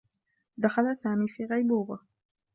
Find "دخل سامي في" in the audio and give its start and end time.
0.57-1.45